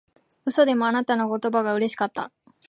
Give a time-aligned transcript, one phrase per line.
[0.45, 2.31] 嘘でもあなたの言葉がうれしかった